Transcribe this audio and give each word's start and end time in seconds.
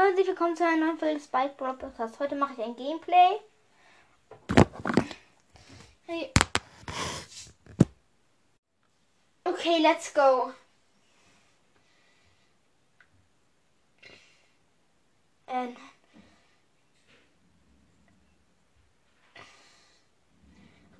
Herzlich 0.00 0.28
willkommen 0.28 0.54
zu 0.54 0.64
einer 0.64 0.86
neuen 0.86 0.96
Folge 0.96 1.16
des 1.16 1.26
Bike 1.26 1.56
Brawl 1.56 1.76
Podcast. 1.76 2.20
Heute 2.20 2.36
mache 2.36 2.52
ich 2.52 2.62
ein 2.62 2.76
Gameplay. 2.76 3.40
Hey. 6.06 6.32
Okay, 9.42 9.78
let's 9.82 10.14
go. 10.14 10.52
Ähm. 15.48 15.76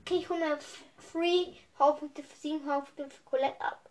Okay, 0.00 0.16
ich 0.16 0.28
hole 0.28 0.40
mir 0.40 0.58
Free 0.96 1.54
Hauptpunkte 1.78 2.24
für 2.24 2.36
7 2.36 2.68
Hauptpunkte 2.68 3.14
für 3.14 3.22
Colette 3.22 3.60
ab. 3.60 3.87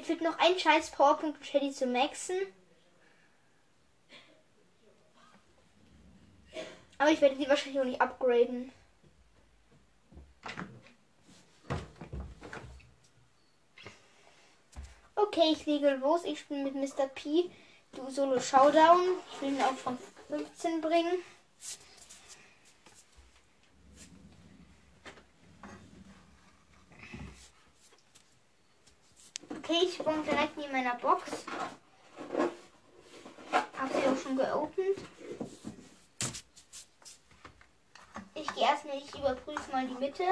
Mir 0.00 0.06
fehlt 0.06 0.22
noch 0.22 0.38
ein 0.38 0.58
scheiß 0.58 0.92
Powerpunkt, 0.92 1.36
um 1.36 1.44
Shelly 1.44 1.72
zu 1.72 1.84
maxen. 1.84 2.34
Aber 6.96 7.10
ich 7.10 7.20
werde 7.20 7.36
die 7.36 7.46
wahrscheinlich 7.46 7.80
auch 7.82 7.84
nicht 7.84 8.00
upgraden. 8.00 8.72
Okay, 15.16 15.50
ich 15.52 15.66
lege 15.66 15.90
los. 15.96 16.24
Ich 16.24 16.40
spiele 16.40 16.64
mit 16.64 16.74
Mr. 16.76 17.06
P. 17.08 17.50
Du 17.92 18.08
Solo 18.08 18.40
Showdown. 18.40 19.02
Ich 19.34 19.42
will 19.42 19.50
ihn 19.50 19.60
auch 19.60 19.76
von 19.76 19.98
15 20.28 20.80
bringen. 20.80 21.18
Okay, 29.70 29.84
ich 29.84 29.94
spawn 29.94 30.24
direkt 30.24 30.58
in 30.58 30.72
meiner 30.72 30.96
Box. 30.96 31.44
Hab 33.52 33.92
sie 33.92 34.04
auch 34.04 34.16
schon 34.16 34.36
geopend. 34.36 34.98
Ich 38.34 38.52
gehe 38.52 38.64
erstmal, 38.64 38.98
ich 38.98 39.14
überprüfe 39.14 39.70
mal 39.70 39.86
die 39.86 39.94
Mitte. 39.94 40.24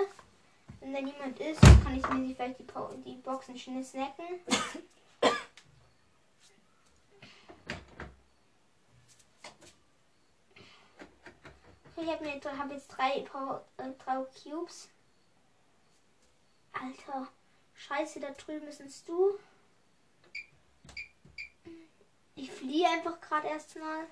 Wenn 0.80 0.92
da 0.92 1.00
niemand 1.00 1.38
ist, 1.38 1.60
kann 1.60 1.96
ich 1.96 2.08
mir 2.08 2.34
vielleicht 2.34 2.58
die, 2.58 2.66
die 3.06 3.14
Boxen 3.18 3.56
schnell 3.56 3.84
snacken. 3.84 4.40
Ich 11.96 12.08
habe 12.08 12.58
hab 12.58 12.72
jetzt 12.72 12.88
drei, 12.88 13.18
äh, 13.18 13.92
drei 14.04 14.24
Cubes. 14.42 14.88
Alter. 16.72 17.28
Scheiße, 17.78 18.18
da 18.18 18.30
drüben 18.32 18.66
bist 18.66 19.08
du. 19.08 19.38
Ich 22.34 22.50
fliehe 22.50 22.88
einfach 22.88 23.20
gerade 23.20 23.48
erstmal. 23.48 24.04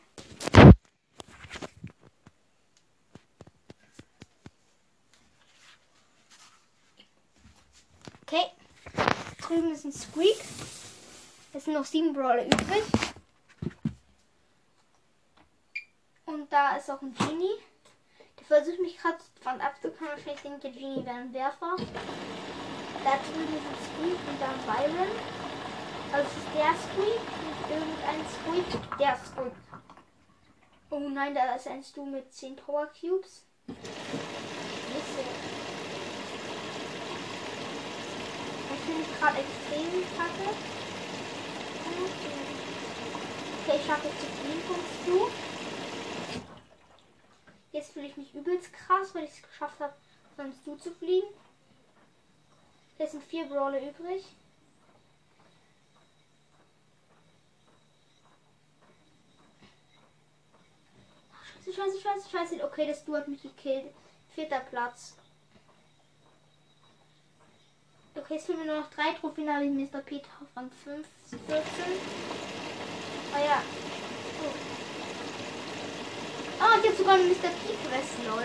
Okay. 8.22 8.46
Drüben 9.40 9.72
ist 9.72 9.84
ein 9.84 9.92
Squeak. 9.92 10.40
Es 11.52 11.64
sind 11.64 11.74
noch 11.74 11.84
sieben 11.84 12.12
Brawler 12.12 12.46
übrig. 12.46 12.84
Und 16.24 16.52
da 16.52 16.76
ist 16.76 16.90
auch 16.90 17.02
ein 17.02 17.14
Genie. 17.14 17.56
Der 18.38 18.46
versucht 18.46 18.80
mich 18.80 18.96
gerade 18.98 19.18
von 19.40 19.60
abzukommen. 19.60 20.10
Wahrscheinlich 20.10 20.42
denkt 20.42 20.64
der 20.64 20.70
Genie 20.70 21.04
wäre 21.04 21.16
ein 21.16 21.32
Werfer. 21.32 21.76
Da 23.06 23.14
drüben 23.18 23.54
ist 23.54 23.62
ein 23.62 23.78
Squeak 23.86 24.18
und 24.26 24.40
dann 24.40 24.58
Byron. 24.66 25.12
Also 26.10 26.26
ist 26.26 26.50
der 26.56 26.74
Squeak 26.74 27.22
und 27.46 27.56
irgendein 27.70 28.26
Squeak. 28.26 28.98
Der 28.98 29.16
Squeak. 29.16 29.52
Oh 30.90 31.08
nein, 31.08 31.32
da 31.32 31.54
ist 31.54 31.68
ein 31.68 31.84
Stu 31.84 32.04
mit 32.04 32.34
10 32.34 32.56
Power 32.56 32.88
Cubes. 32.88 33.46
Das 33.68 33.76
finde 38.84 39.02
ich 39.02 39.20
gerade 39.20 39.38
extrem 39.38 40.02
kacke. 40.16 40.50
Okay, 43.62 43.76
ich 43.76 43.86
schaffe 43.86 44.08
es 44.08 44.18
zu 44.18 44.26
fliehen 44.26 44.62
vom 44.66 44.80
Stu. 45.04 45.30
Jetzt 47.70 47.92
fühle 47.92 48.06
ich 48.06 48.16
mich 48.16 48.34
übelst 48.34 48.72
krass, 48.72 49.14
weil 49.14 49.22
ich 49.24 49.30
es 49.30 49.42
geschafft 49.42 49.78
habe, 49.78 49.94
von 50.34 50.52
Stu 50.52 50.74
zu 50.74 50.90
fliegen. 50.90 51.28
Es 52.98 53.10
sind 53.12 53.22
vier 53.24 53.44
Brawler 53.46 53.80
übrig. 53.80 54.24
Scheiße, 61.64 61.72
scheiße, 61.72 62.00
scheiße, 62.00 62.30
scheiße. 62.30 62.64
Okay, 62.64 62.86
das 62.86 63.04
Du 63.04 63.14
hat 63.16 63.28
mich 63.28 63.42
gekillt. 63.42 63.92
Vierter 64.34 64.60
Platz. 64.60 65.16
Okay, 68.14 68.36
es 68.36 68.44
fehlen 68.46 68.60
mir 68.60 68.66
nur 68.66 68.80
noch 68.80 68.90
drei 68.90 69.12
Trophäen, 69.12 69.52
habe 69.52 69.66
ich 69.66 69.70
Mr. 69.70 70.00
Peter 70.00 70.28
auf 70.40 70.48
Rang 70.56 70.70
5, 70.84 71.06
14. 71.28 71.64
Ah 73.34 73.44
ja. 73.44 73.62
Oh, 74.42 74.52
oh 76.60 76.78
ich 76.80 76.88
habe 76.88 76.96
sogar 76.96 77.14
eine 77.14 77.24
Mr. 77.24 77.34
P 77.34 77.74
Quest, 77.88 78.24
lol. 78.26 78.42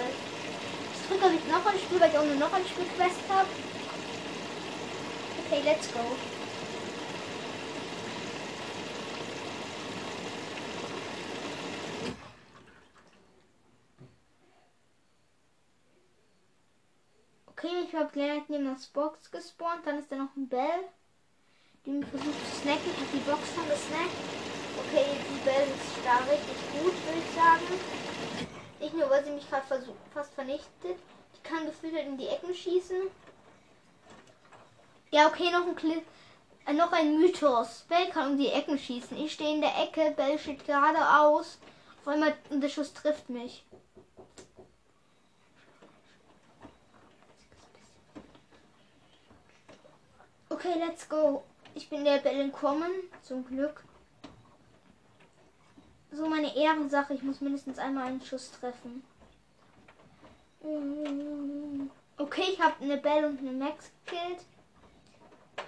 Ich 0.93 1.07
drücke, 1.07 1.25
ob 1.25 1.33
ich 1.33 1.51
noch 1.51 1.65
ein 1.65 1.79
Spiel, 1.79 2.01
weil 2.01 2.09
ich 2.09 2.17
auch 2.17 2.25
nur 2.25 2.35
noch 2.35 2.51
ein 2.51 2.65
Spiel 2.65 2.85
Quest 2.97 3.21
habe. 3.29 3.47
Okay, 5.51 5.63
let's 5.65 5.91
go. 5.91 5.99
Okay, 17.47 17.67
ich 17.85 17.93
habe 17.93 18.09
gleich 18.13 18.43
neben 18.47 18.63
das 18.63 18.87
Box 18.87 19.29
gespawnt. 19.29 19.85
Dann 19.85 19.99
ist 19.99 20.09
da 20.09 20.15
noch 20.15 20.33
ein 20.37 20.47
Bell, 20.47 20.61
die 21.85 21.91
mich 21.91 22.07
versucht 22.07 22.29
zu 22.29 22.61
snacken. 22.61 22.79
Ich 22.85 22.95
habe 22.95 23.11
die 23.11 23.29
Box 23.29 23.41
schon 23.53 23.67
gesnackt. 23.67 24.15
Okay, 24.87 25.05
die 25.19 25.43
Bell 25.43 25.67
ist 25.67 26.05
da 26.05 26.19
richtig 26.31 26.55
gut, 26.79 26.93
würde 27.05 27.19
ich 27.19 27.35
sagen. 27.35 27.65
Nicht 28.79 28.93
nur, 28.93 29.09
weil 29.09 29.25
sie 29.25 29.31
mich 29.31 29.49
gerade 29.49 29.65
fast 30.13 30.33
vernichtet. 30.33 30.97
Die 31.35 31.43
kann 31.43 31.65
gefühlt 31.65 31.95
in 31.95 32.17
die 32.17 32.27
Ecken 32.27 32.55
schießen. 32.55 33.01
Ja, 35.11 35.27
okay, 35.27 35.51
noch 35.51 35.67
ein 35.67 35.75
Clip. 35.75 36.05
Äh, 36.65 36.73
noch 36.73 36.93
ein 36.93 37.19
Mythos. 37.19 37.85
Bell 37.89 38.09
kann 38.09 38.31
um 38.31 38.37
die 38.37 38.47
Ecken 38.47 38.77
schießen. 38.77 39.17
Ich 39.17 39.33
stehe 39.33 39.53
in 39.53 39.61
der 39.61 39.77
Ecke, 39.83 40.11
Bell 40.15 40.39
steht 40.39 40.65
geradeaus. 40.65 41.59
Auf 41.99 42.07
einmal 42.07 42.33
der 42.49 42.69
Schuss 42.69 42.93
trifft 42.93 43.29
mich. 43.29 43.65
Okay, 50.49 50.75
let's 50.79 51.07
go. 51.09 51.43
Ich 51.75 51.89
bin 51.89 52.05
der 52.05 52.19
Bell 52.19 52.39
entkommen, 52.39 52.91
zum 53.21 53.45
Glück. 53.45 53.83
So 56.11 56.27
meine 56.27 56.55
Ehrensache, 56.55 57.13
ich 57.13 57.23
muss 57.23 57.41
mindestens 57.41 57.79
einmal 57.79 58.07
einen 58.07 58.21
Schuss 58.21 58.51
treffen. 58.51 59.03
Okay, 62.17 62.43
ich 62.53 62.61
habe 62.61 62.75
eine 62.81 62.97
Bell 62.97 63.25
und 63.25 63.39
eine 63.39 63.51
Max 63.51 63.91
gekillt. 64.05 64.45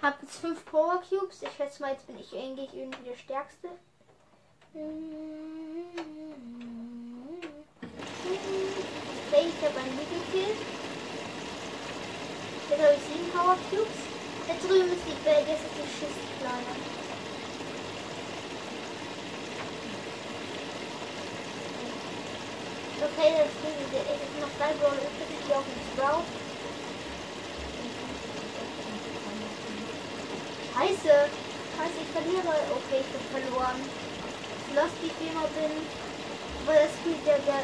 Hab 0.02 0.22
jetzt 0.22 0.36
fünf 0.36 0.64
Power 0.66 1.02
Cubes. 1.08 1.42
Ich 1.42 1.50
schätze 1.56 1.82
mal, 1.82 1.92
jetzt 1.92 2.06
bin 2.06 2.18
ich 2.18 2.34
eigentlich 2.36 2.74
irgendwie 2.74 3.04
der 3.08 3.16
Stärkste. 3.16 3.68
Ich 4.74 4.80
habe 9.62 9.78
einen 9.80 9.96
Mittelkill. 9.96 10.56
Jetzt 12.68 12.82
habe 12.82 12.94
ich 12.94 13.02
sieben 13.02 13.30
Power 13.32 13.56
Cubes. 13.70 14.00
Da 14.46 14.52
drüben 14.66 14.92
ist 14.92 15.06
die 15.06 15.24
Welt, 15.24 15.46
jetzt 15.48 15.64
ist 15.64 15.76
die 15.78 15.88
Schissplane. 15.88 16.74
Okay, 23.04 23.30
das 23.38 23.52
sind 23.62 24.40
noch 24.40 24.54
drei 24.58 24.72
Brawler 24.74 25.00
übrig, 25.00 25.40
die 25.48 25.54
auf 25.54 25.64
dem 25.64 25.80
Sprout. 25.92 26.43
Scheiße. 30.74 31.30
Scheiße, 31.76 32.00
ich 32.02 32.08
verliere. 32.08 32.48
Okay, 32.48 33.00
ich 33.00 33.06
bin 33.06 33.20
verloren. 33.30 33.80
Wie 35.00 35.06
ich 35.06 35.30
immer 35.30 35.46
bin. 35.46 35.70
Weil 36.66 36.84
das 36.84 36.94
Spiel 36.94 37.14
der, 37.24 37.38
der. 37.38 37.62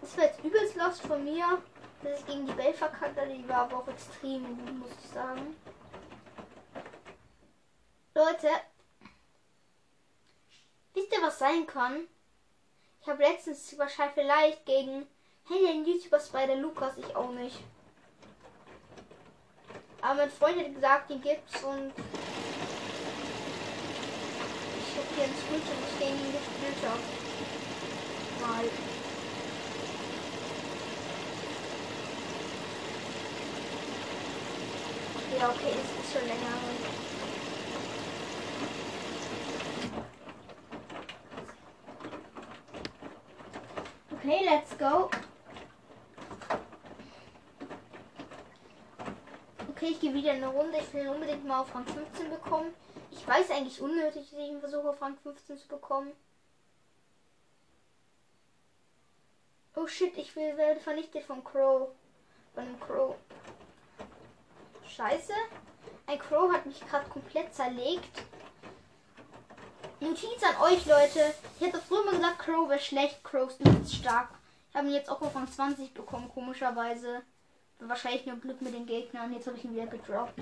Das 0.00 0.16
war 0.16 0.24
jetzt 0.24 0.44
übelst 0.44 0.76
lost 0.76 1.02
von 1.02 1.24
mir, 1.24 1.60
dass 2.04 2.20
ich 2.20 2.26
gegen 2.26 2.46
die 2.46 2.52
Bell 2.52 2.72
verkackt 2.72 3.18
habe. 3.18 3.28
Die 3.28 3.48
war 3.48 3.62
aber 3.62 3.78
auch 3.78 3.88
extrem 3.88 4.44
gut, 4.44 4.78
muss 4.78 4.90
ich 5.02 5.10
sagen. 5.10 5.56
Leute. 8.14 8.48
Wisst 10.94 11.12
ihr, 11.12 11.22
was 11.22 11.40
sein 11.40 11.66
kann? 11.66 12.06
Ich 13.00 13.08
habe 13.08 13.22
letztens 13.24 13.76
wahrscheinlich 13.76 14.14
vielleicht 14.14 14.64
gegen 14.64 15.08
Hey, 15.48 15.66
den 15.66 15.84
YouTuber 15.84 16.20
Spider 16.20 16.54
Lukas, 16.54 16.96
ich 16.98 17.16
auch 17.16 17.32
nicht. 17.32 17.58
Aber 20.02 20.14
mein 20.16 20.30
Freund 20.30 20.58
hat 20.58 20.74
gesagt, 20.74 21.10
den 21.10 21.22
gibt's 21.22 21.62
und 21.62 21.92
ich 24.76 24.98
hab 24.98 25.04
hier 25.14 25.24
einen 25.24 25.36
Screenshot, 25.36 25.76
ich 25.88 25.98
den 25.98 26.16
gespielt 26.32 26.82
habe. 26.84 27.02
Mal. 28.40 28.64
Ja, 35.38 35.48
okay, 35.48 35.72
es 35.72 36.04
ist 36.04 36.12
schon 36.12 36.26
länger. 36.26 36.56
Okay, 44.10 44.40
let's 44.44 44.76
go. 44.78 45.10
Okay, 49.82 49.90
ich 49.90 50.00
gehe 50.00 50.10
wieder 50.22 50.32
eine 50.32 50.48
Runde. 50.48 50.78
Ich 50.78 50.94
will 50.94 51.08
unbedingt 51.08 51.44
mal 51.44 51.60
auf 51.60 51.74
Rang 51.74 51.84
15 51.84 52.30
bekommen. 52.30 52.72
Ich 53.10 53.26
weiß 53.26 53.50
eigentlich 53.50 53.80
unnötig, 53.80 54.30
dass 54.30 54.38
ich 54.38 54.58
versuche 54.58 54.90
auf 54.90 55.02
Rang 55.02 55.16
15 55.22 55.58
zu 55.58 55.68
bekommen. 55.68 56.12
Oh 59.74 59.86
shit, 59.86 60.16
ich 60.16 60.34
will, 60.36 60.56
werde 60.56 60.80
vernichtet 60.80 61.24
von 61.24 61.42
Crow. 61.42 61.88
Von 62.54 62.64
einem 62.64 62.80
Crow. 62.80 63.16
Scheiße. 64.86 65.32
Ein 66.06 66.18
Crow 66.18 66.52
hat 66.52 66.66
mich 66.66 66.80
gerade 66.86 67.08
komplett 67.08 67.54
zerlegt. 67.54 68.22
Notiz 70.00 70.42
an 70.42 70.62
euch, 70.62 70.84
Leute. 70.86 71.34
Ich 71.58 71.66
hätte 71.66 71.80
früher 71.80 72.04
mal 72.04 72.14
gesagt, 72.14 72.38
Crow 72.40 72.68
wäre 72.68 72.78
schlecht. 72.78 73.24
Crow 73.24 73.48
ist 73.48 73.60
nicht 73.60 73.94
stark. 73.94 74.28
Ich 74.70 74.76
habe 74.76 74.88
ihn 74.88 74.94
jetzt 74.94 75.10
auch 75.10 75.20
auf 75.20 75.34
Rang 75.34 75.50
20 75.50 75.92
bekommen, 75.94 76.30
komischerweise. 76.32 77.22
Wahrscheinlich 77.88 78.26
nur 78.26 78.36
Glück 78.36 78.62
mit 78.62 78.74
den 78.74 78.86
Gegnern. 78.86 79.32
Jetzt 79.32 79.46
habe 79.46 79.56
ich 79.56 79.64
ihn 79.64 79.74
wieder 79.74 79.86
gedroppt. 79.86 80.38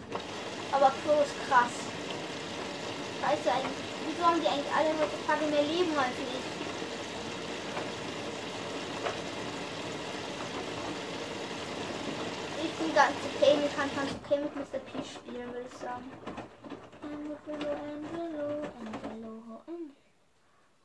Aber 0.73 0.93
Crow 1.05 1.25
ist 1.25 1.35
krass. 1.49 1.73
Scheiße 3.21 3.53
eigentlich. 3.53 3.91
Wieso 4.07 4.27
haben 4.27 4.41
die 4.41 4.47
eigentlich 4.47 4.73
alle 4.73 4.91
heutzutage 4.99 5.47
mehr 5.47 5.63
Leben 5.63 5.97
als 5.99 6.15
ich? 6.19 6.61
Ich 12.63 12.87
bin 12.87 12.95
ganz 12.95 13.17
okay 13.35 13.57
mit 13.57 13.77
kann 13.77 13.91
ganz 13.97 14.11
okay 14.25 14.41
mit 14.41 14.57
Mr. 14.57 14.79
P 14.79 15.05
spielen, 15.05 15.53
würde 15.53 15.67
ich 15.71 15.79
sagen. 15.79 16.13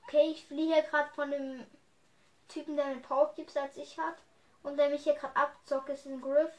Okay, 0.07 0.31
ich 0.31 0.45
fliehe 0.45 0.83
gerade 0.83 1.09
von 1.15 1.31
dem 1.31 1.65
Typen, 2.47 2.75
der 2.75 2.85
einen 2.85 3.01
Power 3.01 3.33
Cubes 3.35 3.57
als 3.57 3.75
ich 3.77 3.97
hat. 3.97 4.15
Und 4.65 4.77
der 4.77 4.89
mich 4.89 5.03
hier 5.03 5.13
gerade 5.13 5.35
abzockt, 5.35 5.89
ist 5.89 6.07
ein 6.07 6.19
Griff. 6.19 6.51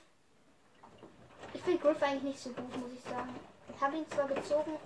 Ich 1.52 1.60
finde 1.62 1.80
Griff 1.80 2.00
eigentlich 2.02 2.22
nicht 2.22 2.40
so 2.40 2.50
gut, 2.50 2.76
muss 2.76 2.92
ich 2.92 3.02
sagen. 3.02 3.34
Ich 3.74 3.80
habe 3.80 3.96
ihn 3.96 4.08
zwar 4.08 4.28
gezogen. 4.28 4.78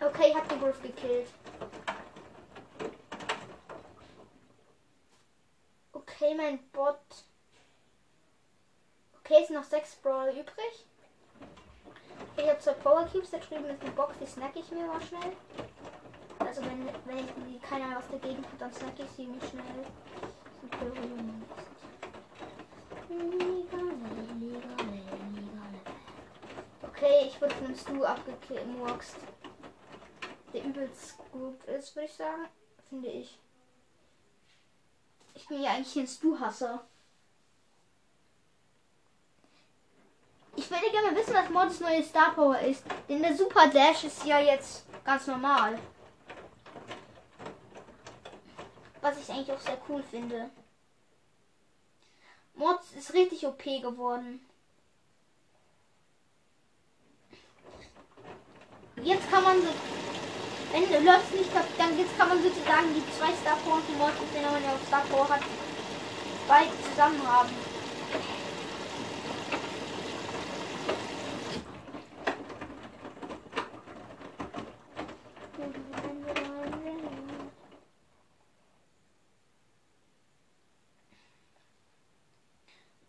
Okay, 0.00 0.28
ich 0.28 0.34
habe 0.36 0.48
den 0.48 0.60
Griff 0.60 0.80
gekillt. 0.80 1.28
Okay, 5.92 6.34
mein 6.36 6.70
Bot. 6.70 7.00
Okay, 9.18 9.38
es 9.40 9.48
sind 9.48 9.56
noch 9.56 9.64
sechs 9.64 9.96
Brawler 9.96 10.32
übrig. 10.32 10.86
Ich 12.36 12.48
habe 12.48 12.58
zwei 12.60 12.74
Power 12.74 13.08
Cubes, 13.10 13.30
da 13.30 13.38
drüben 13.38 13.64
ist 13.70 13.82
eine 13.82 13.90
Box, 13.90 14.16
die 14.20 14.26
snack 14.26 14.54
ich 14.54 14.70
mir 14.70 14.86
mal 14.86 15.00
schnell. 15.02 15.32
Also 16.38 16.62
wenn, 16.64 16.86
wenn 17.06 17.18
ich 17.18 17.62
keiner 17.62 17.96
was 17.96 18.08
dagegen 18.08 18.44
hat, 18.44 18.60
dann 18.60 18.72
snack 18.72 18.98
ich 18.98 19.10
sie 19.10 19.26
mir 19.26 19.40
schnell. 19.40 19.84
Okay, 26.82 27.26
ich 27.26 27.40
wurde 27.40 27.54
von 27.54 27.76
Stu 27.76 28.04
abgemurkst. 28.04 29.16
Der 30.52 30.64
übelst 30.64 31.18
gut 31.32 31.62
ist, 31.64 31.94
würde 31.96 32.06
ich 32.06 32.14
sagen. 32.14 32.48
Finde 32.88 33.08
ich. 33.08 33.38
Ich 35.34 35.48
bin 35.48 35.62
ja 35.62 35.72
eigentlich 35.72 35.96
ein 35.96 36.06
Stu-Hasser. 36.06 36.84
Ich 40.56 40.70
würde 40.70 40.90
gerne 40.90 41.16
wissen, 41.16 41.34
was 41.34 41.50
Mords 41.50 41.80
neue 41.80 42.02
Star 42.02 42.32
Power 42.34 42.58
ist. 42.60 42.84
Denn 43.08 43.20
der 43.20 43.36
Super 43.36 43.68
Dash 43.68 44.04
ist 44.04 44.24
ja 44.24 44.38
jetzt 44.38 44.86
ganz 45.04 45.26
normal. 45.26 45.78
Was 49.04 49.18
ich 49.18 49.28
eigentlich 49.28 49.52
auch 49.52 49.60
sehr 49.60 49.76
cool 49.86 50.02
finde. 50.02 50.48
Mods 52.54 52.92
ist 52.96 53.12
richtig 53.12 53.46
OP 53.46 53.62
geworden. 53.62 54.40
Jetzt 59.02 59.30
kann 59.30 59.44
man 59.44 59.60
so, 59.60 59.68
wenn 60.72 61.04
läufst 61.04 61.34
nicht, 61.34 61.50
dann 61.76 61.98
jetzt 61.98 62.16
kann 62.16 62.30
man 62.30 62.42
sozusagen 62.42 62.94
die 62.94 63.04
zwei 63.18 63.34
Star 63.34 63.56
Power 63.56 63.74
und 63.74 63.98
Mods, 63.98 64.14
die 64.34 64.40
man 64.42 64.64
ja 64.64 64.72
auf 64.72 64.86
Star 64.86 65.02
Power 65.10 65.28
hat, 65.28 65.42
beide 66.48 66.70
zusammen 66.88 67.28
haben. 67.28 67.50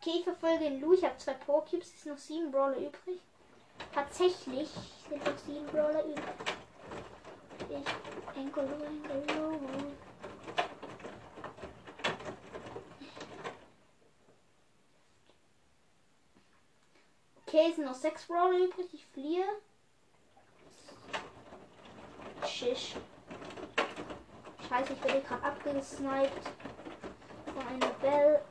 Okay, 0.05 0.17
ich 0.19 0.23
verfolge 0.23 0.65
den 0.65 0.81
Lu. 0.81 0.93
Ich 0.93 1.03
habe 1.03 1.17
zwei 1.17 1.33
Cubes. 1.33 1.91
Es 1.91 2.03
sind 2.03 2.11
noch 2.11 2.19
sieben 2.19 2.51
Brawler 2.51 2.77
übrig. 2.77 3.19
Tatsächlich 3.91 4.69
sind 5.09 5.25
noch 5.25 5.37
sieben 5.39 5.65
Brawler 5.65 6.05
übrig. 6.05 6.23
Ich 7.69 8.37
Enkolo, 8.39 8.67
Enkolo. 8.67 9.59
Okay, 17.47 17.67
es 17.69 17.75
sind 17.75 17.85
noch 17.85 17.95
sechs 17.95 18.27
Brawler 18.27 18.59
übrig. 18.59 18.85
Ich 18.93 19.07
fliehe. 19.07 19.45
Shish. 22.45 22.93
Scheiße, 24.69 24.93
ich 24.93 25.03
werde 25.03 25.21
gerade 25.21 25.43
abgesniped 25.43 26.43
von 27.55 27.67
einer 27.67 27.89
Bell. 28.01 28.43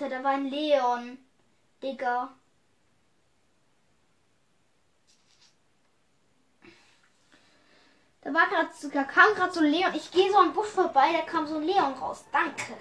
Alter, 0.00 0.07
da 0.18 0.24
war 0.24 0.32
ein 0.32 0.50
Leon. 0.50 1.18
Digga. 1.80 2.34
Da 8.22 8.34
war 8.34 8.48
gerade, 8.48 8.68
da 8.92 9.04
kam 9.04 9.34
gerade 9.34 9.52
so 9.52 9.60
ein 9.60 9.66
Leon. 9.66 9.94
Ich 9.94 10.10
gehe 10.10 10.30
so 10.30 10.38
am 10.38 10.52
Busch 10.52 10.70
vorbei, 10.70 11.12
da 11.12 11.22
kam 11.22 11.46
so 11.46 11.56
ein 11.56 11.62
Leon 11.62 11.92
raus. 11.94 12.24
Danke. 12.32 12.76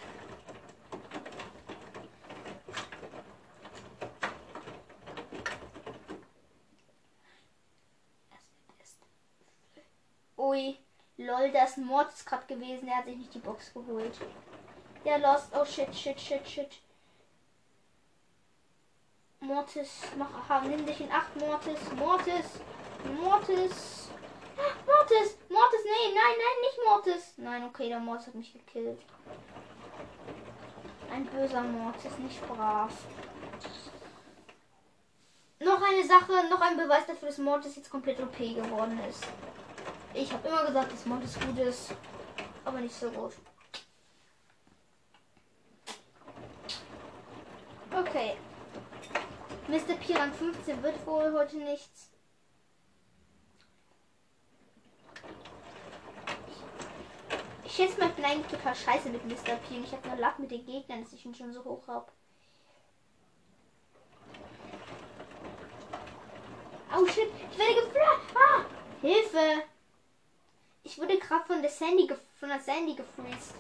Ui, 10.37 10.77
lol, 11.17 11.51
da 11.51 11.65
ist 11.65 11.77
ein 11.77 11.85
Mord 11.85 12.11
gerade 12.25 12.47
gewesen. 12.47 12.87
Er 12.87 12.97
hat 12.97 13.05
sich 13.05 13.17
nicht 13.17 13.33
die 13.33 13.39
Box 13.39 13.71
geholt. 13.73 14.17
Der 15.05 15.19
lost. 15.19 15.49
Oh 15.53 15.65
shit, 15.65 15.93
shit, 15.93 16.19
shit, 16.19 16.47
shit. 16.47 16.86
Mortis, 19.67 19.89
mach, 20.17 20.61
nimm 20.61 20.85
dich 20.85 21.01
in 21.01 21.11
Acht, 21.11 21.35
Mortis, 21.35 21.77
Mortis, 21.97 22.61
Mortis, 23.21 24.09
Mortis, 24.85 25.37
Mortis, 25.49 25.83
nee, 25.83 26.13
nein, 26.15 26.35
nein, 26.37 26.61
nicht 26.61 26.79
Mortis. 26.85 27.33
Nein, 27.35 27.63
okay, 27.65 27.89
der 27.89 27.99
Mortis 27.99 28.27
hat 28.27 28.35
mich 28.35 28.53
gekillt. 28.53 29.01
Ein 31.11 31.25
böser 31.25 31.63
Mortis, 31.63 32.17
nicht 32.17 32.47
brav. 32.47 32.93
Noch 35.59 35.81
eine 35.81 36.05
Sache, 36.05 36.47
noch 36.49 36.61
ein 36.61 36.77
Beweis 36.77 37.05
dafür, 37.05 37.27
dass 37.27 37.37
Mortis 37.37 37.75
jetzt 37.75 37.89
komplett 37.89 38.21
OP 38.21 38.37
geworden 38.37 38.97
ist. 39.09 39.27
Ich 40.13 40.31
habe 40.31 40.47
immer 40.47 40.65
gesagt, 40.65 40.93
dass 40.93 41.05
Mortis 41.05 41.37
gut 41.37 41.59
ist, 41.59 41.93
aber 42.63 42.79
nicht 42.79 42.95
so 42.95 43.09
gut. 43.11 43.33
Okay, 47.91 48.37
Mr. 49.67 49.95
Piran 49.99 50.31
15 50.31 50.81
wird 50.81 51.05
wohl 51.05 51.33
heute 51.33 51.57
nichts. 51.57 52.09
Ich 57.65 57.75
schätze 57.75 57.99
mal, 57.99 58.07
ich 58.07 58.15
bin 58.15 58.23
eigentlich 58.23 58.47
total 58.47 58.73
scheiße 58.73 59.09
mit 59.09 59.25
Mr. 59.25 59.55
P. 59.55 59.79
Ich 59.83 59.91
habe 59.91 60.07
nur 60.07 60.17
Lack 60.17 60.39
mit 60.39 60.51
den 60.51 60.65
Gegnern, 60.65 61.03
dass 61.03 61.11
ich 61.11 61.25
ihn 61.25 61.35
schon 61.35 61.51
so 61.51 61.63
hoch 61.65 61.85
habe. 61.87 62.09
Oh 66.97 67.05
shit, 67.05 67.29
ich 67.51 67.57
werde 67.57 67.75
geflasht. 67.75 68.35
Ah, 68.35 68.65
Hilfe. 69.01 69.63
Ich 70.83 70.97
wurde 70.97 71.19
gerade 71.19 71.45
von 71.45 71.61
der 71.61 71.69
Sandy 71.69 72.09
von 72.39 72.47
der 72.49 72.61
Sandy 72.61 72.95
gefreezed. 72.95 73.55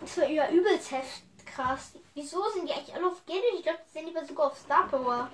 Das 0.00 0.18
war 0.18 0.28
ja 0.28 0.48
übelst 0.50 0.92
heftig 0.92 1.25
krass. 1.56 1.92
Wieso 2.14 2.42
sind 2.50 2.68
die 2.68 2.72
eigentlich 2.72 2.94
alle 2.94 3.08
auf 3.08 3.24
Geld? 3.24 3.42
Ich 3.54 3.62
glaube, 3.62 3.78
die 3.86 3.92
sind 3.92 4.06
lieber 4.06 4.24
sogar 4.24 4.48
auf 4.48 4.58
Star 4.58 4.86
Power. 4.88 5.30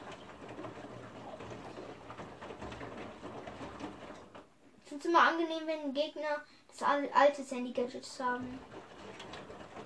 Ich 4.84 4.88
finde 4.88 5.00
es 5.00 5.10
immer 5.10 5.28
angenehm, 5.28 5.66
wenn 5.66 5.94
Gegner 5.94 6.42
das 6.68 6.82
alte 6.82 7.42
Sandy 7.42 7.72
Gadgets 7.72 8.20
haben. 8.20 8.58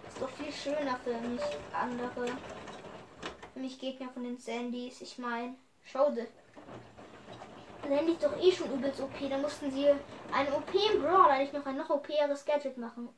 Ist 0.08 0.20
doch 0.20 0.30
viel 0.30 0.52
schöner 0.52 0.98
für 1.02 1.14
mich 1.14 1.42
andere. 1.72 2.26
Für 3.52 3.60
mich 3.60 3.78
Gegner 3.78 4.10
von 4.10 4.24
den 4.24 4.38
Sandys. 4.38 5.00
Ich 5.00 5.18
meine, 5.18 5.56
schau 5.84 6.10
dir. 6.10 6.26
Sandy 7.88 8.12
ist 8.12 8.24
doch 8.24 8.36
eh 8.36 8.52
schon 8.52 8.72
übelst 8.72 9.00
OP. 9.00 9.30
Da 9.30 9.38
mussten 9.38 9.70
sie 9.70 9.88
einen 10.32 10.52
OP 10.52 10.74
im 10.74 11.02
Brawler 11.02 11.38
nicht 11.38 11.52
noch 11.52 11.64
ein 11.64 11.76
noch 11.76 11.88
OP-eres 11.88 12.44
Gadget 12.44 12.76
machen. 12.76 13.08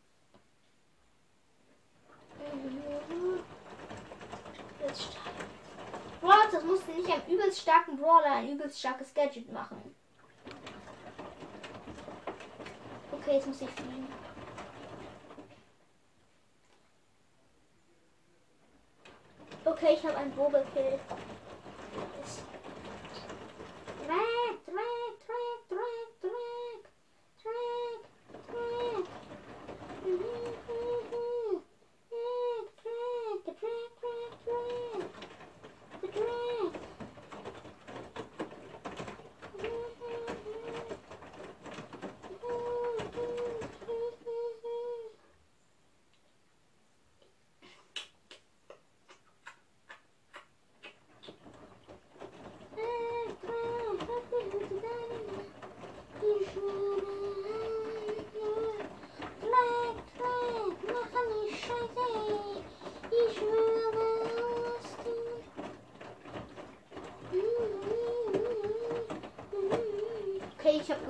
Brawler, 6.21 6.51
das 6.51 6.65
musste 6.65 6.91
nicht 6.93 7.11
einem 7.11 7.23
übelst 7.29 7.61
starken 7.61 7.97
Brawler 7.97 8.33
ein 8.37 8.51
übelst 8.51 8.79
starkes 8.79 9.15
Gadget 9.15 9.51
machen. 9.53 9.95
Okay, 13.13 13.35
jetzt 13.35 13.47
muss 13.47 13.61
ich 13.61 13.71
fliegen. 13.71 14.09
Okay, 19.65 19.95
ich 19.95 20.05
habe 20.05 20.17
einen 20.17 20.33
Bo 20.33 20.51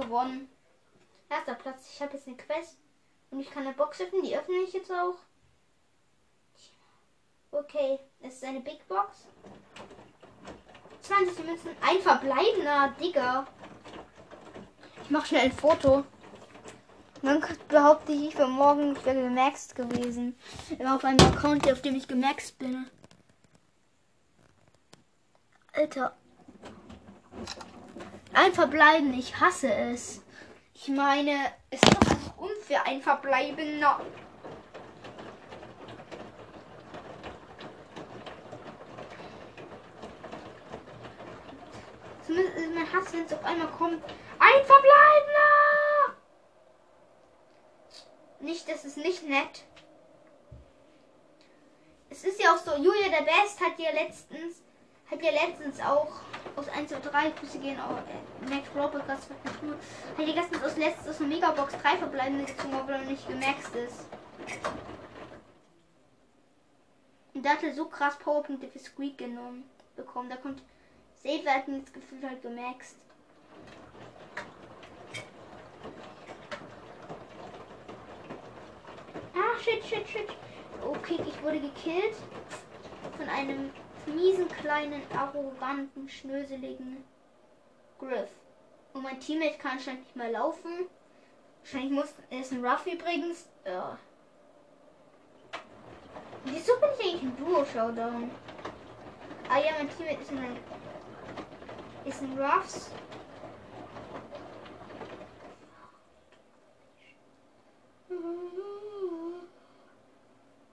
gewonnen. 0.08 0.48
Erster 1.28 1.54
Platz. 1.54 1.90
Ich 1.92 2.02
habe 2.02 2.14
jetzt 2.14 2.26
eine 2.26 2.36
Quest 2.36 2.78
und 3.30 3.40
ich 3.40 3.50
kann 3.50 3.66
eine 3.66 3.74
Box 3.76 4.00
öffnen. 4.00 4.22
Die 4.22 4.36
öffne 4.36 4.54
ich 4.66 4.72
jetzt 4.72 4.90
auch. 4.90 5.16
Okay, 7.50 7.98
es 8.20 8.34
ist 8.34 8.44
eine 8.44 8.60
Big 8.60 8.86
Box. 8.88 9.26
20 11.02 11.44
Münzen. 11.44 11.70
Ein 11.80 12.00
verbleibender, 12.00 12.94
Digga. 13.00 13.46
Ich 15.02 15.10
mache 15.10 15.28
schnell 15.28 15.42
ein 15.42 15.52
Foto. 15.52 16.04
Dann 17.22 17.44
behaupte 17.68 18.12
ich, 18.12 18.34
für 18.34 18.46
morgen 18.46 18.92
ich 18.92 19.04
wäre 19.04 19.22
gemaxt 19.22 19.74
gewesen. 19.74 20.36
Immer 20.78 20.96
auf 20.96 21.04
einem 21.04 21.26
Account, 21.26 21.70
auf 21.70 21.82
dem 21.82 21.96
ich 21.96 22.06
gemaxt 22.06 22.58
bin. 22.58 22.86
Alter. 25.72 26.16
Ein 28.40 28.54
Verbleiben, 28.54 29.12
ich 29.18 29.40
hasse 29.40 29.74
es. 29.74 30.22
Ich 30.72 30.86
meine, 30.86 31.52
es 31.70 31.82
ist 31.82 31.92
doch 31.92 32.38
unfair, 32.38 32.86
ein 32.86 33.02
Verbleibender. 33.02 34.00
Zumindest 42.24 42.58
ist 42.58 42.74
mein 42.76 42.92
Hass, 42.92 43.12
wenn 43.12 43.24
es 43.24 43.32
auf 43.32 43.44
einmal 43.44 43.66
kommt. 43.72 44.04
Ein 44.38 44.64
Verbleibender! 44.64 46.16
Nicht, 48.38 48.68
das 48.68 48.84
ist 48.84 48.98
nicht 48.98 49.28
nett. 49.28 49.64
Es 52.08 52.22
ist 52.22 52.40
ja 52.40 52.54
auch 52.54 52.58
so, 52.58 52.76
Julia 52.76 53.08
der 53.08 53.24
Best 53.24 53.60
hat 53.60 53.76
ja 53.80 53.90
letztens, 53.90 54.62
hat 55.10 55.22
ja 55.22 55.30
letztens 55.30 55.80
auch 55.80 56.20
aus 56.56 56.68
1 56.68 56.90
zu 56.90 57.00
3 57.00 57.30
Grüße 57.30 57.58
gehen 57.58 57.80
auf 57.80 57.98
äh, 57.98 58.54
Max 58.54 58.68
Robert, 58.74 59.04
das 59.08 59.30
war 59.30 59.52
gut. 59.60 59.76
Hat 60.18 60.26
ja 60.26 60.34
gestern 60.34 60.62
aus 60.62 60.76
letztes 60.76 61.08
aus 61.08 61.20
einer 61.20 61.28
Megabox 61.28 61.74
3 61.82 61.96
verbleibende 61.96 62.44
gezogen, 62.44 62.74
aber 62.74 62.98
noch 62.98 63.04
nicht 63.04 63.26
gemaxt 63.26 63.74
ist. 63.74 64.06
Und 67.34 67.44
da 67.44 67.50
hat 67.50 67.62
er 67.62 67.74
so 67.74 67.86
krass 67.86 68.18
Powerpunkte 68.18 68.68
für 68.68 68.78
Squeak 68.78 69.16
genommen 69.18 69.64
bekommen. 69.96 70.28
Da 70.28 70.36
kommt 70.36 70.62
Save 71.22 71.44
werden 71.44 71.84
das 71.84 71.92
Gefühl 71.92 72.28
halt 72.28 72.42
gemaxt. 72.42 72.96
Ah, 79.34 79.58
shit, 79.62 79.84
shit, 79.84 80.08
shit. 80.08 80.28
Okay, 80.82 81.18
ich 81.26 81.42
wurde 81.42 81.60
gekillt 81.60 82.14
von 83.16 83.28
einem 83.28 83.70
miesen, 84.08 84.48
kleinen, 84.48 85.02
arroganten, 85.14 86.08
schnöseligen 86.08 87.04
Griff. 87.98 88.30
Und 88.92 89.02
mein 89.02 89.20
Teammate 89.20 89.58
kann 89.58 89.72
anscheinend 89.72 90.04
nicht 90.04 90.16
mehr 90.16 90.30
laufen. 90.30 90.88
Wahrscheinlich 91.62 91.92
muss. 91.92 92.14
Ist 92.30 92.52
ein 92.52 92.64
Ruff 92.64 92.86
übrigens. 92.86 93.48
Ja. 93.64 93.98
Wieso 96.44 96.72
bin 96.80 96.88
ich 96.98 97.06
eigentlich 97.06 97.22
im 97.22 97.36
Duo-Showdown? 97.36 98.30
Ah 99.50 99.58
ja, 99.58 99.72
mein 99.78 99.88
Teammate 99.90 100.22
ist 100.22 100.30
ein. 100.30 100.56
Ist 102.04 102.22
ein 102.22 102.38
Ruffs. 102.38 102.90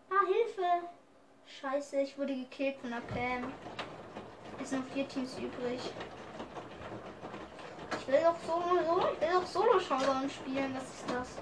Ah, 0.10 0.26
Hilfe! 0.28 0.88
Scheiße, 1.76 2.00
ich 2.00 2.18
wurde 2.18 2.34
gekillt 2.34 2.78
von 2.78 2.90
der 2.90 3.02
Pam. 3.02 3.52
Es 4.62 4.70
sind 4.70 4.86
noch 4.86 4.94
vier 4.94 5.06
Teams 5.10 5.38
übrig. 5.38 5.82
Ich 8.00 8.08
will 8.08 8.22
doch 8.24 8.38
Solo, 8.48 8.82
Solo, 8.86 9.10
ich 9.12 9.20
will 9.20 9.34
doch 9.34 9.46
Solo 9.46 9.80
Showdown 9.80 10.30
spielen. 10.30 10.74
Was 10.74 10.84
ist 10.84 11.10
das? 11.10 11.38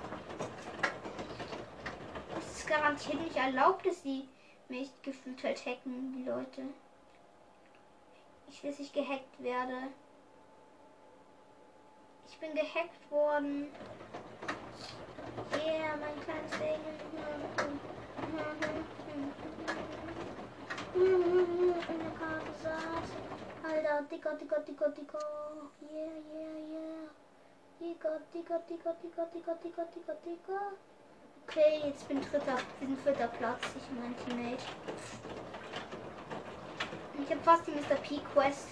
Es 2.40 2.58
ist 2.58 2.68
garantiert 2.68 3.22
nicht 3.22 3.36
erlaubt, 3.36 3.86
dass 3.86 4.02
sie 4.02 4.28
mich 4.70 4.90
gefühlt 5.04 5.44
halt 5.44 5.64
hacken, 5.68 6.14
die 6.18 6.24
Leute. 6.24 6.64
Ich 8.50 8.64
will, 8.64 8.72
dass 8.72 8.80
ich 8.80 8.92
gehackt 8.92 9.44
werde. 9.44 9.90
Ich 12.28 12.40
bin 12.40 12.56
gehackt 12.56 13.12
worden. 13.12 13.68
Yeah, 15.64 15.96
mein 15.98 16.13
Dicker, 24.24 24.38
dicker, 24.38 24.60
dicker, 24.62 24.90
dicker. 24.90 25.20
Yeah, 25.82 26.08
yeah, 26.34 26.56
yeah. 26.72 27.10
Dicker, 27.78 28.22
dicker, 28.34 28.62
dicker, 28.70 28.96
dicker, 29.04 29.28
dicker, 29.34 29.56
dicker, 29.62 29.86
dicker, 29.94 30.16
dicker. 30.24 30.62
Okay, 31.46 31.82
jetzt 31.84 32.08
bin 32.08 32.22
dritter, 32.22 32.58
bin 32.80 32.96
vierter 32.96 33.28
Platz. 33.28 33.60
Ich 33.76 34.00
mein 34.00 34.16
Teammate. 34.24 34.64
Ich 37.22 37.32
habe 37.32 37.42
fast 37.44 37.68
die 37.68 37.72
Mr. 37.72 37.96
P 38.02 38.22
Quest. 38.34 38.70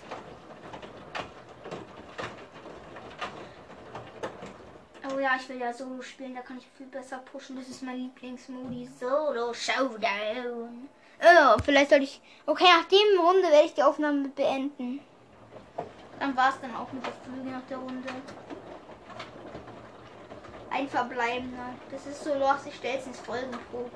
Oh 5.13 5.19
ja, 5.19 5.35
ich 5.35 5.49
will 5.49 5.59
ja 5.59 5.73
Solo 5.73 6.01
spielen, 6.01 6.33
da 6.33 6.41
kann 6.43 6.59
ich 6.59 6.67
viel 6.77 6.87
besser 6.87 7.17
pushen. 7.17 7.57
Das 7.57 7.67
ist 7.67 7.83
mein 7.83 7.97
Lieblingsmodi. 7.97 8.89
Solo 8.97 9.53
Showdown. 9.53 10.87
Oh, 11.21 11.57
vielleicht 11.61 11.89
soll 11.89 12.03
ich. 12.03 12.21
Okay, 12.45 12.63
nach 12.63 12.85
dem 12.85 13.19
Runde 13.19 13.49
werde 13.49 13.65
ich 13.65 13.73
die 13.73 13.83
Aufnahme 13.83 14.29
beenden. 14.29 15.01
Dann 16.21 16.37
war 16.37 16.49
es 16.49 16.61
dann 16.61 16.75
auch 16.75 16.91
mit 16.91 17.03
der 17.03 17.13
Flüge 17.13 17.49
nach 17.49 17.65
der 17.67 17.79
Runde. 17.79 18.09
Ein 20.69 20.87
verbleibender. 20.87 21.73
Das 21.89 22.05
ist 22.05 22.23
so 22.23 22.35
los, 22.35 22.63
ich 22.67 22.75
stelle 22.75 22.99
es 22.99 23.07
ins 23.07 23.19
Folgenprofil. 23.21 23.91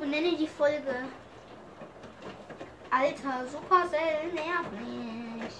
Und 0.00 0.10
nenne 0.10 0.36
die 0.36 0.48
Folge. 0.48 0.92
Alter, 2.90 3.46
Supercell 3.46 4.32
nervt 4.32 4.72
mich. 4.72 5.54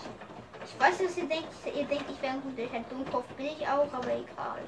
Ich 0.65 0.81
weiß, 0.81 0.99
dass 0.99 1.17
ihr 1.19 1.29
denkt, 1.29 1.53
ihr 1.67 1.85
denkt, 1.85 2.11
ich 2.11 2.21
wäre 2.21 2.33
ein 2.33 2.43
guter 2.43 2.67
Dummkopf, 2.91 3.29
bin 3.37 3.47
ich 3.47 3.65
auch, 3.69 3.93
aber 3.93 4.13
egal. 4.13 4.67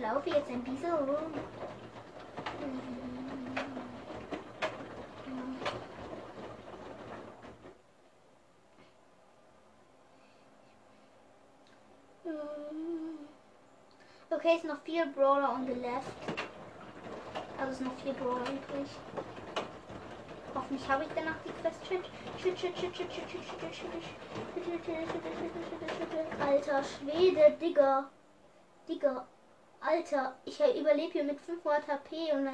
Laufe 0.00 0.28
jetzt 0.30 0.50
ein 0.50 0.62
bisschen 0.62 0.92
rum. 0.92 1.32
Okay, 14.30 14.56
es 14.58 14.64
noch 14.64 14.80
vier 14.82 15.06
Brawler 15.06 15.50
on 15.50 15.66
the 15.66 15.72
left. 15.72 16.04
Also 17.58 17.72
es 17.72 17.80
noch 17.80 17.94
vier 18.02 18.12
Brawler 18.12 18.42
übrig. 18.42 18.90
Hoffentlich 20.54 20.88
habe 20.88 21.04
ich 21.04 21.10
danach 21.14 21.36
die 21.46 21.52
Quest. 21.62 21.86
Shit, 21.86 22.04
shit, 22.38 22.58
shit, 22.58 22.76
shit, 22.76 22.96
shit, 22.96 23.12
shit, 23.12 23.30
shit, 23.30 23.42
shit, 23.50 23.74
shit, 23.74 24.02
Alter 26.40 26.82
Schwede, 26.84 27.56
Digger. 27.58 28.10
Digger. 28.86 29.26
Alter, 29.86 30.34
ich 30.46 30.58
überlebe 30.60 31.12
hier 31.12 31.24
mit 31.24 31.38
500 31.40 31.86
HP 31.86 32.32
und, 32.32 32.48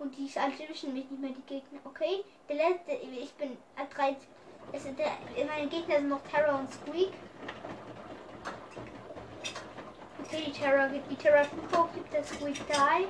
und 0.00 0.16
die 0.16 0.28
erwischen 0.34 0.92
mich 0.92 1.08
nicht 1.08 1.20
mehr, 1.20 1.30
die 1.30 1.42
Gegner. 1.42 1.78
Okay, 1.84 2.24
der 2.48 2.56
letzte, 2.56 2.92
ich 2.92 3.32
bin 3.34 3.56
drei. 3.94 4.16
Also 4.72 4.90
der, 4.90 5.12
meine 5.46 5.68
Gegner 5.68 5.98
sind 5.98 6.08
noch 6.08 6.22
Terror 6.24 6.58
und 6.58 6.72
Squeak. 6.72 7.12
Okay, 10.24 10.42
die 10.44 10.52
Terror 10.52 10.88
geht, 10.88 11.02
die 11.08 11.14
Terror 11.14 11.46
gibt 11.94 12.12
der 12.12 12.24
Squeak 12.24 12.66
die. 12.66 13.04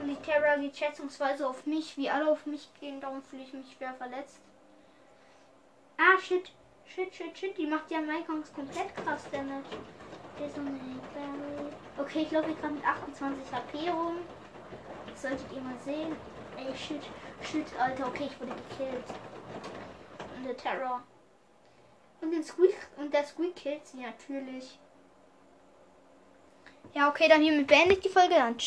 Und 0.00 0.08
die 0.08 0.16
Terror 0.16 0.56
geht 0.56 0.76
schätzungsweise 0.76 1.46
auf 1.46 1.66
mich, 1.66 1.94
wie 1.98 2.08
alle 2.08 2.30
auf 2.30 2.46
mich 2.46 2.70
gehen, 2.80 3.02
darum 3.02 3.22
fühle 3.22 3.42
ich 3.42 3.52
mich 3.52 3.70
schwer 3.76 3.92
verletzt. 3.94 4.40
Ah, 5.98 6.18
shit. 6.18 6.50
Shit, 6.86 7.14
shit, 7.14 7.36
shit. 7.36 7.58
Die 7.58 7.66
macht 7.66 7.90
ja 7.90 8.00
Maikons 8.00 8.52
komplett 8.54 8.94
krass 8.96 9.24
Damage. 9.30 9.76
Okay, 11.98 12.22
ich 12.22 12.30
laufe 12.30 12.54
gerade 12.54 12.74
mit 12.74 12.84
28 12.84 13.52
HP 13.52 13.90
rum. 13.90 14.18
Das 15.10 15.22
solltet 15.22 15.46
ihr 15.52 15.60
mal 15.60 15.78
sehen. 15.84 16.14
Ey, 16.56 16.76
shit, 16.76 17.02
shit, 17.42 17.66
Alter. 17.78 18.06
Okay, 18.06 18.28
ich 18.30 18.40
wurde 18.40 18.52
gekillt. 18.68 19.04
Und 20.36 20.44
der 20.44 20.56
Terror. 20.56 21.02
Und 22.20 22.30
den 22.30 22.42
Squeak 22.42 22.76
und 22.96 23.12
der 23.12 23.24
Squeak 23.24 23.56
killt 23.56 23.86
sie 23.86 23.98
natürlich. 23.98 24.78
Ja, 26.94 27.08
okay, 27.08 27.28
dann 27.28 27.42
hiermit 27.42 27.66
beende 27.66 27.94
ich 27.94 28.00
die 28.00 28.08
Folge. 28.08 28.34
Dann 28.34 28.56